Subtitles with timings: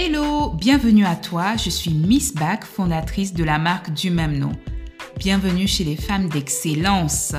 [0.00, 4.52] Hello, bienvenue à toi, je suis Miss Back, fondatrice de la marque du même nom.
[5.16, 7.34] Bienvenue chez les femmes d'excellence.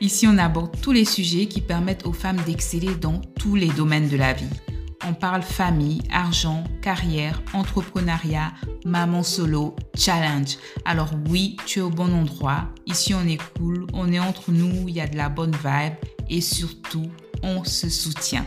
[0.00, 4.08] Ici, on aborde tous les sujets qui permettent aux femmes d'exceller dans tous les domaines
[4.08, 4.50] de la vie.
[5.06, 10.58] On parle famille, argent, carrière, entrepreneuriat, maman solo, challenge.
[10.84, 12.70] Alors oui, tu es au bon endroit.
[12.86, 15.94] Ici, on est cool, on est entre nous, il y a de la bonne vibe
[16.28, 17.08] et surtout,
[17.44, 18.46] on se soutient.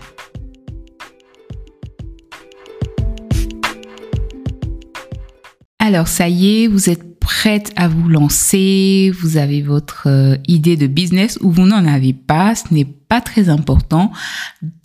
[5.86, 10.78] Alors ça y est, vous êtes prête à vous lancer, vous avez votre euh, idée
[10.78, 14.10] de business ou vous n'en avez pas, ce n'est pas très important.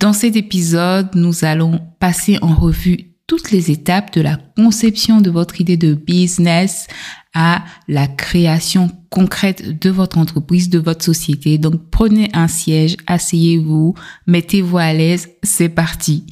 [0.01, 5.29] Dans cet épisode, nous allons passer en revue toutes les étapes de la conception de
[5.29, 6.87] votre idée de business
[7.33, 11.57] à la création concrète de votre entreprise, de votre société.
[11.57, 13.93] Donc prenez un siège, asseyez-vous,
[14.27, 16.25] mettez-vous à l'aise, c'est parti.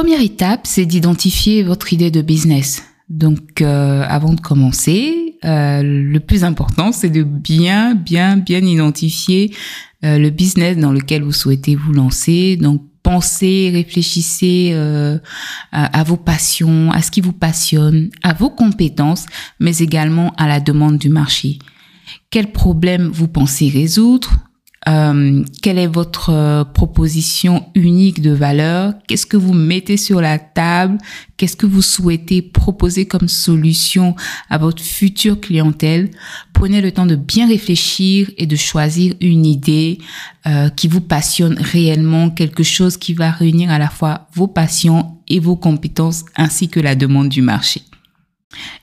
[0.00, 2.84] Première étape, c'est d'identifier votre idée de business.
[3.10, 9.54] Donc, euh, avant de commencer, euh, le plus important, c'est de bien, bien, bien identifier
[10.02, 12.56] euh, le business dans lequel vous souhaitez vous lancer.
[12.56, 14.72] Donc, pensez, réfléchissez
[15.70, 19.26] à, vos passions, à ce qui vous passionne, à vos compétences,
[19.58, 21.58] mais également à la demande du marché.
[22.30, 24.32] Quel problème vous pensez résoudre?
[24.88, 28.94] Euh, quelle est votre euh, proposition unique de valeur?
[29.06, 30.96] Qu'est-ce que vous mettez sur la table?
[31.36, 34.16] Qu'est-ce que vous souhaitez proposer comme solution
[34.48, 36.10] à votre future clientèle?
[36.54, 39.98] Prenez le temps de bien réfléchir et de choisir une idée
[40.46, 45.18] euh, qui vous passionne réellement, quelque chose qui va réunir à la fois vos passions
[45.28, 47.82] et vos compétences ainsi que la demande du marché.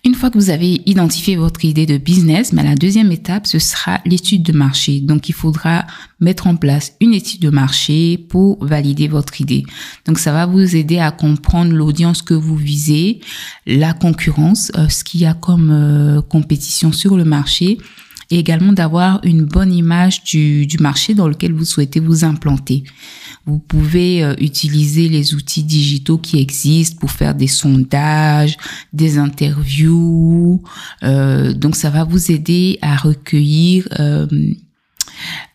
[0.06, 3.60] Une fois que vous avez identifié votre idée de business, mais la deuxième étape, ce
[3.60, 5.02] sera l'étude de marché.
[5.02, 5.86] Donc, il faudra
[6.22, 9.66] mettre en place une étude de marché pour valider votre idée.
[10.06, 13.20] Donc, ça va vous aider à comprendre l'audience que vous visez,
[13.66, 17.78] la concurrence, euh, ce qu'il y a comme euh, compétition sur le marché
[18.30, 22.84] et également d'avoir une bonne image du, du marché dans lequel vous souhaitez vous implanter.
[23.48, 28.58] Vous pouvez euh, utiliser les outils digitaux qui existent pour faire des sondages,
[28.92, 30.62] des interviews.
[31.04, 34.28] Euh, donc ça va vous aider à recueillir euh,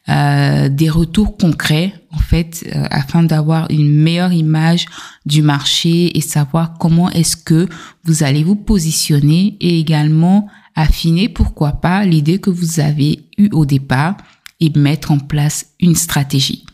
[0.09, 4.87] euh des retours concrets en fait afin d'avoir une meilleure image
[5.27, 7.69] du marché et savoir comment est-ce que
[8.05, 13.67] vous allez vous positionner et également affiner pourquoi pas l'idée que vous avez eue au
[13.67, 14.17] départ
[14.61, 16.65] et mettre en place une stratégie.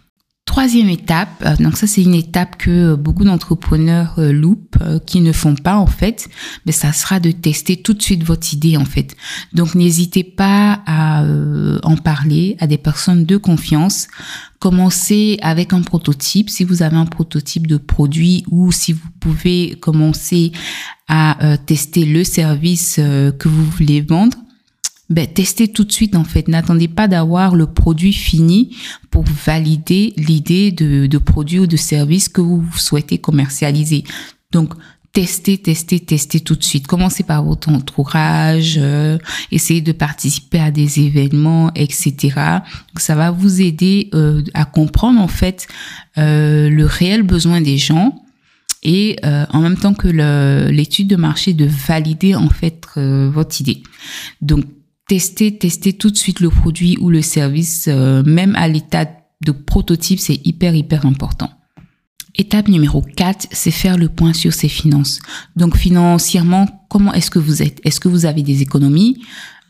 [0.58, 5.20] Troisième étape, euh, donc ça c'est une étape que euh, beaucoup d'entrepreneurs euh, loupent, qui
[5.20, 6.28] ne font pas en fait,
[6.66, 9.14] mais ça sera de tester tout de suite votre idée en fait.
[9.52, 11.22] Donc n'hésitez pas à
[11.84, 14.08] en parler à des personnes de confiance.
[14.58, 19.76] Commencez avec un prototype si vous avez un prototype de produit ou si vous pouvez
[19.80, 20.50] commencer
[21.06, 24.36] à tester le service que vous voulez vendre
[25.10, 26.48] ben, testez tout de suite en fait.
[26.48, 28.76] N'attendez pas d'avoir le produit fini
[29.10, 34.04] pour valider l'idée de, de produit ou de service que vous souhaitez commercialiser.
[34.52, 34.74] Donc,
[35.12, 36.86] testez, testez, testez tout de suite.
[36.86, 39.18] Commencez par votre entourage, euh,
[39.50, 42.60] essayez de participer à des événements, etc.
[42.96, 45.66] ça va vous aider euh, à comprendre en fait
[46.18, 48.22] euh, le réel besoin des gens
[48.82, 50.08] et euh, en même temps que
[50.70, 53.82] l'étude de marché de valider en fait euh, votre idée.
[54.40, 54.64] Donc
[55.08, 59.06] tester, tester tout de suite le produit ou le service, euh, même à l'état
[59.44, 61.50] de prototype, c'est hyper, hyper important.
[62.36, 65.20] Étape numéro 4, c'est faire le point sur ses finances.
[65.56, 67.80] Donc financièrement, comment est-ce que vous êtes?
[67.84, 69.20] Est-ce que vous avez des économies?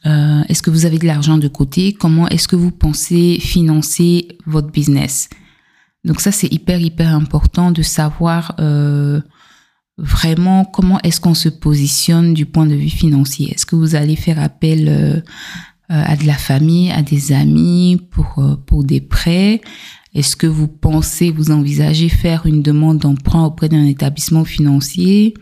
[0.06, 1.92] Euh, Est-ce que vous avez de l'argent de côté?
[1.92, 5.28] Comment est-ce que vous pensez financer votre business?
[6.04, 9.20] Donc ça, c'est hyper, hyper important de savoir euh,
[9.98, 13.52] vraiment comment est-ce qu'on se positionne du point de vue financier?
[13.52, 15.20] Est-ce que vous allez faire appel euh, euh,
[15.88, 19.60] à de la famille, à des amis pour, euh, pour des prêts?
[20.14, 25.34] Est-ce que vous pensez, vous envisagez faire une demande d'emprunt auprès d'un établissement financier?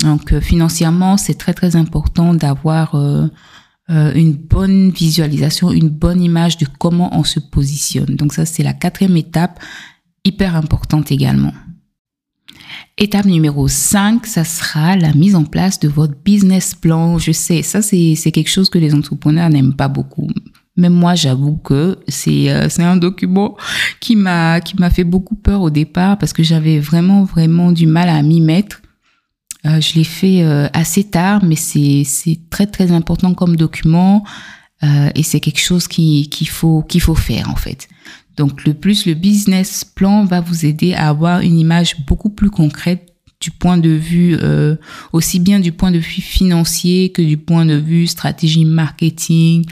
[0.00, 2.96] Donc financièrement, c'est très très important d'avoir
[3.90, 8.16] une bonne visualisation, une bonne image de comment on se positionne.
[8.16, 9.60] Donc ça, c'est la quatrième étape,
[10.24, 11.52] hyper importante également.
[12.98, 17.18] Étape numéro 5, ça sera la mise en place de votre business plan.
[17.18, 20.28] Je sais, ça c'est quelque chose que les entrepreneurs n'aiment pas beaucoup.
[20.76, 23.56] Même moi, j'avoue que c'est euh, un document
[24.00, 24.60] qui m'a
[24.90, 28.82] fait beaucoup peur au départ parce que j'avais vraiment vraiment du mal à m'y mettre.
[29.64, 34.24] Euh, je l'ai fait euh, assez tard, mais c'est c'est très très important comme document.
[34.82, 37.88] euh, et c'est quelque chose qu'il faut qu'il faut faire en fait.
[38.36, 42.50] Donc le plus le business plan va vous aider à avoir une image beaucoup plus
[42.50, 43.12] concrète
[43.42, 44.76] du point de vue euh,
[45.12, 49.64] aussi bien du point de vue financier que du point de vue stratégie marketing,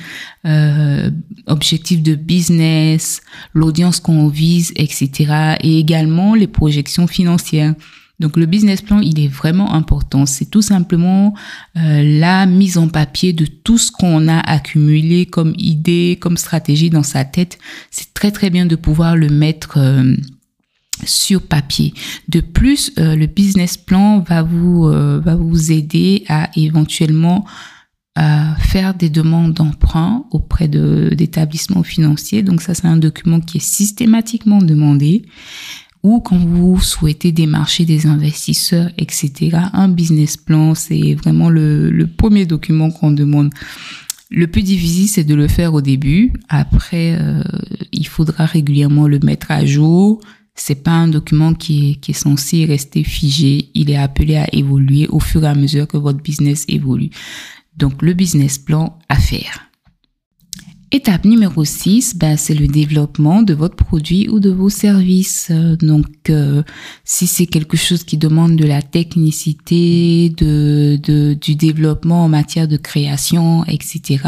[0.44, 1.10] euh,
[1.46, 3.22] objectif de business,
[3.54, 5.56] l'audience qu'on vise, etc.
[5.60, 7.74] Et également les projections financières.
[8.20, 10.26] Donc le business plan, il est vraiment important.
[10.26, 11.34] C'est tout simplement
[11.76, 16.90] euh, la mise en papier de tout ce qu'on a accumulé comme idée, comme stratégie
[16.90, 17.58] dans sa tête.
[17.90, 20.14] C'est très très bien de pouvoir le mettre euh,
[21.04, 21.94] sur papier.
[22.28, 27.46] De plus, euh, le business plan va vous va vous aider à éventuellement
[28.58, 32.42] faire des demandes d'emprunt auprès d'établissements financiers.
[32.42, 35.24] Donc ça, c'est un document qui est systématiquement demandé
[36.02, 39.58] ou quand vous souhaitez démarcher des investisseurs, etc.
[39.72, 43.50] Un business plan, c'est vraiment le, premier document qu'on demande.
[44.30, 46.32] Le plus difficile, c'est de le faire au début.
[46.48, 47.42] Après, euh,
[47.92, 50.20] il faudra régulièrement le mettre à jour.
[50.54, 53.70] C'est pas un document qui est, qui est censé rester figé.
[53.74, 57.10] Il est appelé à évoluer au fur et à mesure que votre business évolue.
[57.76, 59.69] Donc, le business plan à faire.
[60.92, 65.52] Étape numéro 6, ben, c'est le développement de votre produit ou de vos services.
[65.80, 66.64] Donc, euh,
[67.04, 70.98] si c'est quelque chose qui demande de la technicité, de,
[71.34, 74.18] du développement en matière de création, etc.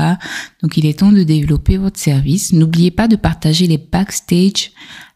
[0.62, 2.52] Donc, il est temps de développer votre service.
[2.52, 4.70] N'oubliez pas de partager les backstage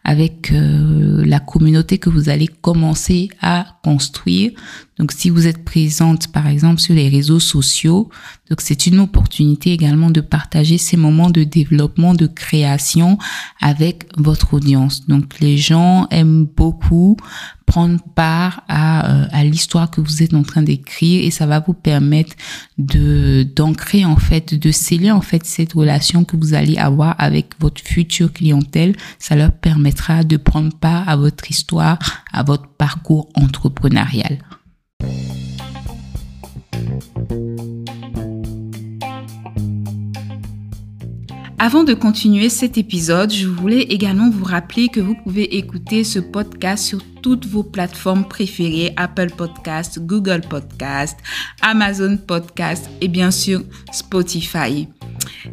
[0.09, 4.53] avec euh, la communauté que vous allez commencer à construire.
[5.01, 8.09] Donc, si vous êtes présente, par exemple, sur les réseaux sociaux,
[8.49, 13.19] donc c'est une opportunité également de partager ces moments de développement, de création
[13.61, 15.09] avec votre audience.
[15.09, 17.17] Donc, les gens aiment beaucoup
[17.67, 21.61] prendre part à, euh, à l'histoire que vous êtes en train d'écrire et ça va
[21.61, 22.35] vous permettre
[22.79, 27.51] de d'ancrer en fait, de sceller en fait cette relation que vous allez avoir avec
[27.61, 28.97] votre future clientèle.
[29.19, 31.99] Ça leur permettra de prendre part à votre histoire,
[32.33, 34.39] à votre parcours entrepreneurial.
[41.59, 46.19] Avant de continuer cet épisode, je voulais également vous rappeler que vous pouvez écouter ce
[46.19, 51.19] podcast sur toutes vos plateformes préférées, Apple Podcast, Google Podcast,
[51.63, 54.87] Amazon Podcast et bien sûr Spotify.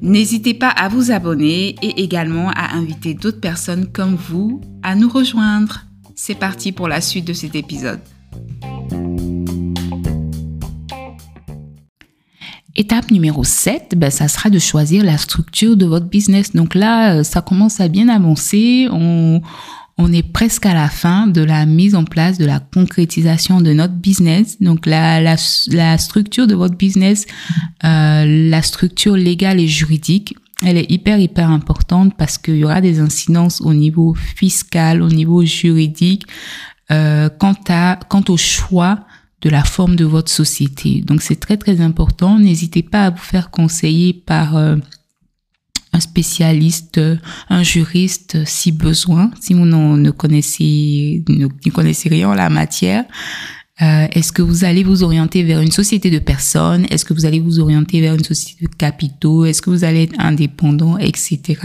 [0.01, 5.09] N'hésitez pas à vous abonner et également à inviter d'autres personnes comme vous à nous
[5.09, 5.85] rejoindre.
[6.15, 8.01] C'est parti pour la suite de cet épisode.
[12.75, 16.54] Étape numéro 7, ben, ça sera de choisir la structure de votre business.
[16.54, 18.88] Donc là, euh, ça commence à bien avancer.
[18.92, 19.42] On,
[20.00, 23.74] on est presque à la fin de la mise en place, de la concrétisation de
[23.74, 24.60] notre business.
[24.60, 25.36] Donc la, la,
[25.68, 27.28] la structure de votre business,
[27.84, 30.36] euh, la structure légale et juridique,
[30.66, 35.10] elle est hyper, hyper importante parce qu'il y aura des incidences au niveau fiscal, au
[35.10, 36.25] niveau juridique,
[36.92, 39.00] euh, quant, à, quant au choix
[39.44, 41.01] de la forme de votre société.
[41.01, 42.40] Donc c'est très très important.
[42.40, 44.78] N'hésitez pas à vous faire conseiller par euh,
[45.92, 47.00] un spécialiste,
[47.50, 53.04] un juriste si besoin, si vous ne connaissez, ne, connaissez rien en la matière.
[53.83, 56.85] Euh, est-ce que vous allez vous orienter vers une société de personnes?
[56.89, 59.45] Est-ce que vous allez vous orienter vers une société de capitaux?
[59.45, 61.59] Est-ce que vous allez être indépendant, etc.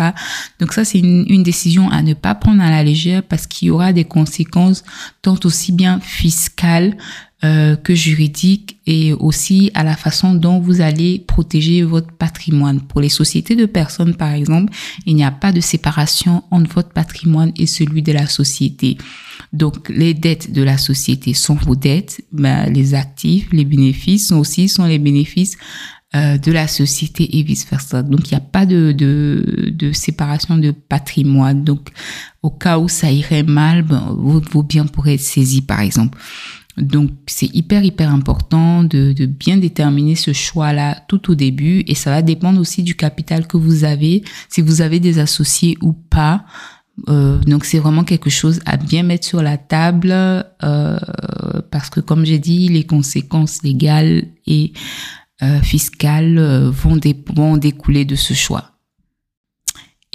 [0.59, 3.71] Donc ça, c'est une, décision à ne pas prendre à la légère parce qu'il y
[3.71, 4.85] aura des conséquences
[5.23, 6.97] tant aussi bien fiscales
[7.45, 12.81] euh, que juridique et aussi à la façon dont vous allez protéger votre patrimoine.
[12.81, 14.73] Pour les sociétés de personnes, par exemple,
[15.07, 18.99] il n'y a pas de séparation entre votre patrimoine et celui de la société.
[19.52, 24.38] Donc, les dettes de la société sont vos dettes, ben, les actifs, les bénéfices sont
[24.38, 25.57] aussi sont les bénéfices
[26.14, 28.02] euh, de la société et vice versa.
[28.02, 31.64] Donc, il n'y a pas de, de, de, séparation de patrimoine.
[31.64, 31.90] Donc,
[32.43, 36.19] au cas où ça irait mal, ben, vos, vos biens pourraient être saisis, par exemple.
[36.78, 41.95] Donc, c'est hyper, hyper important de, de bien déterminer ce choix-là tout au début et
[41.95, 45.93] ça va dépendre aussi du capital que vous avez, si vous avez des associés ou
[45.93, 46.45] pas.
[47.09, 50.99] Euh, donc, c'est vraiment quelque chose à bien mettre sur la table euh,
[51.71, 54.73] parce que, comme j'ai dit, les conséquences légales et
[55.43, 56.38] euh, fiscales
[56.71, 56.99] vont,
[57.35, 58.73] vont découler de ce choix.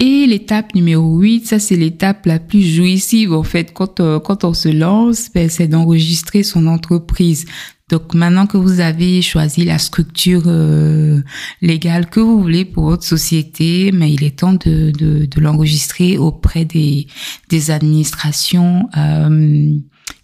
[0.00, 4.52] Et l'étape numéro 8, ça c'est l'étape la plus jouissive en fait quand, quand on
[4.52, 7.46] se lance, ben, c'est d'enregistrer son entreprise.
[7.90, 11.20] Donc maintenant que vous avez choisi la structure euh,
[11.60, 16.16] légale que vous voulez pour votre société, mais il est temps de, de, de l'enregistrer
[16.16, 17.06] auprès des,
[17.50, 19.76] des administrations euh,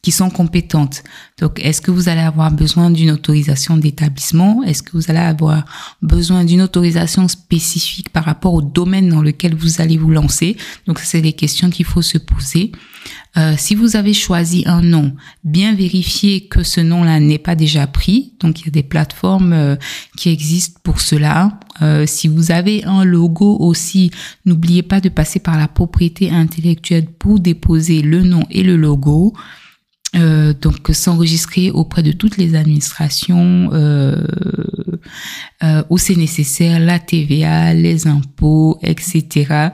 [0.02, 1.02] qui sont compétentes.
[1.38, 4.62] Donc, est-ce que vous allez avoir besoin d'une autorisation d'établissement?
[4.62, 5.64] Est-ce que vous allez avoir
[6.00, 10.56] besoin d'une autorisation spécifique par rapport au domaine dans lequel vous allez vous lancer?
[10.86, 12.72] Donc, c'est des questions qu'il faut se poser.
[13.36, 17.86] Euh, si vous avez choisi un nom, bien vérifier que ce nom-là n'est pas déjà
[17.86, 18.34] pris.
[18.40, 19.76] Donc, il y a des plateformes euh,
[20.16, 21.60] qui existent pour cela.
[21.80, 24.10] Euh, si vous avez un logo aussi,
[24.46, 29.34] n'oubliez pas de passer par la propriété intellectuelle pour déposer le nom et le logo.
[30.12, 33.70] Donc s'enregistrer auprès de toutes les administrations
[35.88, 39.68] où c'est nécessaire, la TVA, les impôts, etc.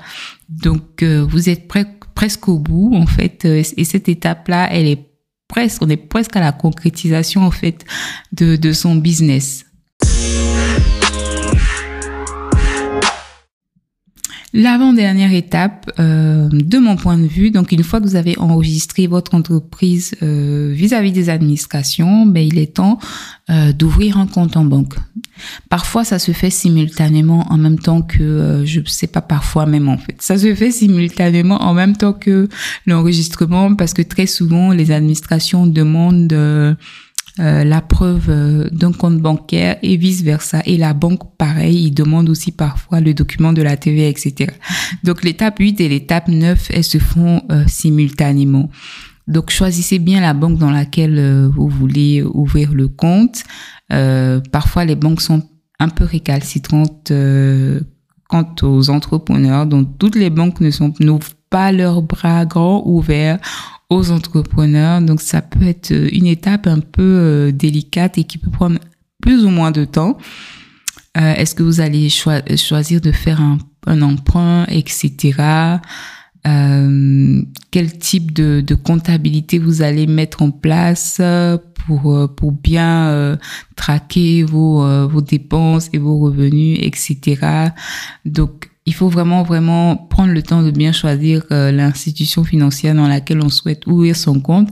[0.51, 1.67] Donc vous êtes
[2.17, 5.07] presque au bout en fait et cette étape-là, elle est
[5.47, 7.85] presque, on est presque à la concrétisation en fait
[8.33, 9.66] de, de son business.
[14.53, 19.07] L'avant-dernière étape, euh, de mon point de vue, donc une fois que vous avez enregistré
[19.07, 22.99] votre entreprise euh, vis-à-vis des administrations, ben, il est temps
[23.51, 24.95] euh, d'ouvrir un compte en banque.
[25.69, 29.89] Parfois, ça se fait simultanément en même temps que, je ne sais pas, parfois même
[29.89, 32.49] en fait, ça se fait simultanément en même temps que
[32.87, 36.77] l'enregistrement parce que très souvent, les administrations demandent
[37.39, 40.63] euh, la preuve euh, d'un compte bancaire et vice versa.
[40.65, 44.53] Et la banque, pareil, il demande aussi parfois le document de la TVA, etc.
[45.05, 48.71] Donc l'étape 8 et l'étape 9, elles se font euh, simultanément.
[49.29, 53.43] Donc choisissez bien la banque dans laquelle vous voulez ouvrir le compte.
[54.53, 55.43] parfois les banques sont
[55.81, 57.13] un peu récalcitrantes
[58.29, 59.67] quant aux entrepreneurs.
[59.67, 63.41] Donc toutes les banques ne sont n'ouvrent pas leurs bras grands ouverts
[63.91, 65.01] aux entrepreneurs.
[65.01, 68.79] Donc ça peut être euh, une étape un peu euh, délicate et qui peut prendre
[69.21, 70.19] plus ou moins de temps.
[71.17, 75.81] Euh, est-ce que vous allez choisir de faire un, un emprunt, etc.
[77.71, 81.21] quel type de, de, comptabilité vous allez mettre en place
[81.87, 83.39] pour, pour bien
[83.75, 87.71] traquer vos, vos dépenses et vos revenus, etc.
[88.25, 93.09] Donc, il faut vraiment, vraiment prendre le temps de bien choisir euh, l'institution financière dans
[93.09, 94.69] laquelle on souhaite ouvrir son compte.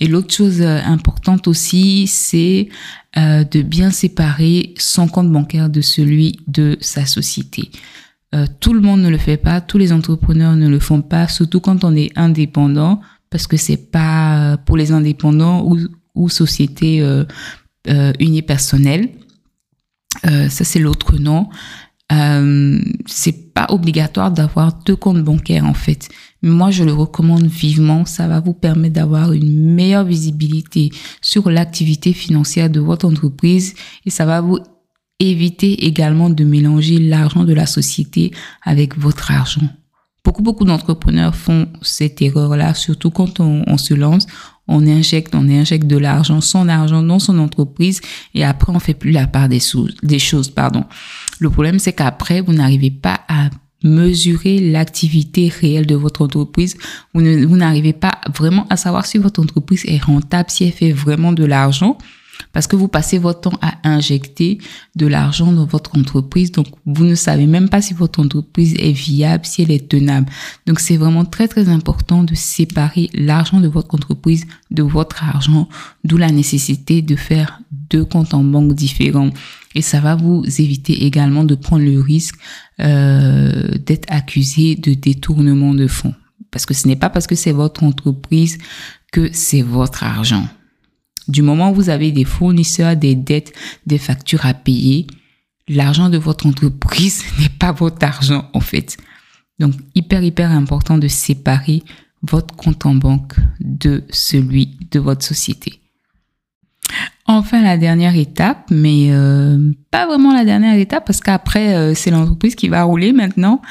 [0.00, 2.70] Et l'autre chose euh, importante aussi, c'est
[3.18, 7.70] euh, de bien séparer son compte bancaire de celui de sa société.
[8.58, 11.60] tout le monde ne le fait pas, tous les entrepreneurs ne le font pas, surtout
[11.60, 15.78] quand on est indépendant, parce que c'est pas pour les indépendants ou,
[16.16, 17.00] ou sociétés
[18.18, 19.10] unipersonnelles.
[20.24, 21.46] ça, c'est l'autre nom.
[22.12, 26.08] Euh, c'est pas obligatoire d'avoir deux comptes bancaires en fait.
[26.42, 28.04] Moi, je le recommande vivement.
[28.04, 30.90] Ça va vous permettre d'avoir une meilleure visibilité
[31.22, 34.58] sur l'activité financière de votre entreprise et ça va vous
[35.18, 38.32] éviter également de mélanger l'argent de la société
[38.62, 39.62] avec votre argent.
[40.24, 44.26] Beaucoup, beaucoup d'entrepreneurs font cette erreur-là, surtout quand on, on, se lance.
[44.66, 48.00] On injecte, on injecte de l'argent, son argent dans son entreprise
[48.34, 49.60] et après on fait plus la part des,
[50.02, 50.84] des choses, pardon.
[51.38, 53.50] Le problème, c'est qu'après, vous n'arrivez pas à
[53.82, 56.76] mesurer l'activité réelle de votre entreprise.
[57.12, 61.32] Vous n'arrivez pas vraiment à savoir si votre entreprise est rentable, si elle fait vraiment
[61.32, 61.98] de l'argent.
[62.52, 64.58] Parce que vous passez votre temps à injecter
[64.96, 66.52] de l'argent dans votre entreprise.
[66.52, 70.30] Donc, vous ne savez même pas si votre entreprise est viable, si elle est tenable.
[70.66, 75.68] Donc, c'est vraiment très, très important de séparer l'argent de votre entreprise de votre argent,
[76.04, 77.60] d'où la nécessité de faire
[77.90, 79.30] deux comptes en banque différents.
[79.74, 82.36] Et ça va vous éviter également de prendre le risque
[82.80, 86.14] euh, d'être accusé de détournement de fonds.
[86.50, 88.58] Parce que ce n'est pas parce que c'est votre entreprise
[89.12, 90.46] que c'est votre argent.
[91.28, 93.52] Du moment où vous avez des fournisseurs, des dettes,
[93.86, 95.06] des factures à payer,
[95.68, 98.96] l'argent de votre entreprise n'est pas votre argent en fait.
[99.58, 101.82] Donc hyper hyper important de séparer
[102.22, 105.83] votre compte en banque de celui de votre société.
[107.26, 112.10] Enfin, la dernière étape, mais euh, pas vraiment la dernière étape parce qu'après, euh, c'est
[112.10, 113.62] l'entreprise qui va rouler maintenant,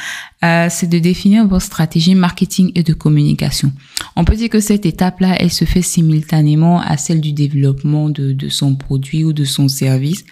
[0.43, 3.71] euh, c'est de définir votre stratégie marketing et de communication.
[4.15, 8.49] On peut dire que cette étape-là, elle se fait simultanément à celle du développement de,
[8.49, 10.25] son produit ou de son service,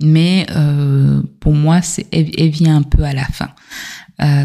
[0.00, 0.46] mais
[1.40, 1.80] pour moi,
[2.12, 3.50] elle, elle, vient un peu à la fin.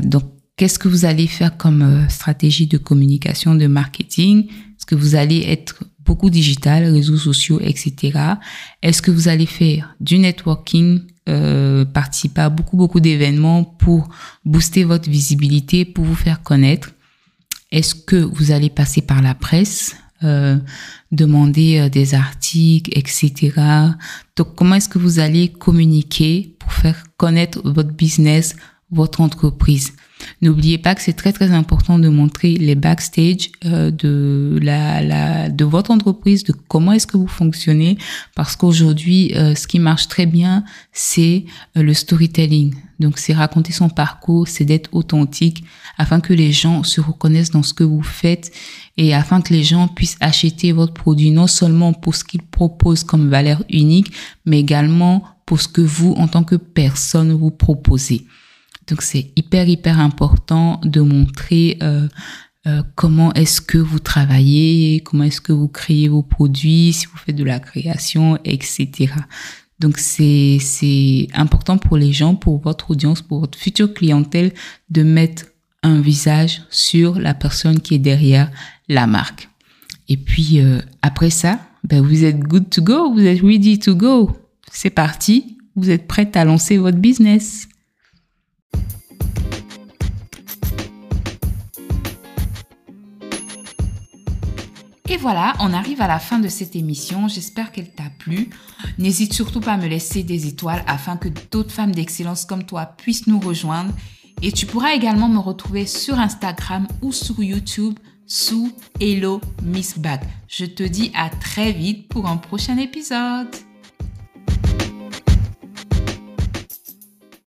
[0.02, 0.24] donc,
[0.58, 4.48] qu'est-ce que vous allez faire comme stratégie de communication, de marketing?
[4.48, 8.20] Est-ce que vous allez être beaucoup digital, réseaux sociaux, etc.
[8.82, 14.10] Est-ce que vous allez faire du networking, euh, participer à beaucoup, beaucoup d'événements pour
[14.46, 16.92] booster votre visibilité, pour vous faire connaître?
[17.72, 20.58] Est-ce que vous allez passer par la presse euh,
[21.12, 23.54] demander euh, des articles, etc.
[24.38, 28.56] Donc, comment est-ce que vous allez communiquer pour faire connaître votre business,
[28.92, 29.94] votre entreprise.
[30.42, 35.66] N'oubliez pas que c'est très très important de montrer les backstage euh, de la, de
[35.66, 37.98] votre entreprise, de comment est-ce que vous fonctionnez,
[38.36, 41.46] parce qu'aujourd'hui, euh, ce qui marche très bien, c'est
[41.78, 42.76] euh, le storytelling.
[43.00, 45.64] Donc, c'est raconter son parcours, c'est d'être authentique,
[45.98, 48.52] afin que les gens se reconnaissent dans ce que vous faites
[48.98, 53.04] et afin que les gens puissent acheter votre produit non seulement pour ce qu'il propose
[53.04, 54.12] comme valeur unique,
[54.46, 58.26] mais également pour ce que vous, en tant que personne, vous proposez.
[58.88, 62.08] Donc c'est hyper, hyper important de montrer euh,
[62.68, 67.18] euh, comment est-ce que vous travaillez, comment est-ce que vous créez vos produits, si vous
[67.18, 69.14] faites de la création, etc.
[69.80, 74.54] Donc c'est important pour les gens, pour votre audience, pour votre future clientèle
[74.92, 75.46] de mettre
[75.82, 78.52] un visage sur la personne qui est derrière
[78.88, 79.50] la marque.
[80.08, 83.96] Et puis euh, après ça, ben vous êtes good to go, vous êtes ready to
[83.96, 84.32] go.
[84.72, 87.68] C'est parti, vous êtes prête à lancer votre business.
[95.12, 97.28] Et voilà, on arrive à la fin de cette émission.
[97.28, 98.50] J'espère qu'elle t'a plu.
[98.98, 102.86] N'hésite surtout pas à me laisser des étoiles afin que d'autres femmes d'excellence comme toi
[102.86, 103.94] puissent nous rejoindre.
[104.42, 110.22] Et tu pourras également me retrouver sur Instagram ou sur YouTube sous Hello Miss Bag.
[110.48, 113.54] Je te dis à très vite pour un prochain épisode.